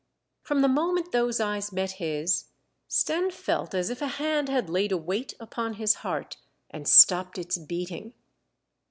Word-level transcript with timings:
From 0.41 0.61
the 0.63 0.67
moment 0.67 1.11
those 1.11 1.39
eyes 1.39 1.71
met 1.71 1.91
his, 2.01 2.45
Stenne 2.89 3.29
felt 3.31 3.75
as 3.75 3.91
if 3.91 4.01
a 4.01 4.07
hand 4.17 4.49
had 4.49 4.67
laid 4.67 4.91
a 4.91 4.97
weight 4.97 5.35
upon 5.39 5.75
his 5.75 5.93
heart 6.01 6.37
and 6.71 6.87
stopped 6.87 7.37
its 7.37 7.59
beating. 7.59 8.15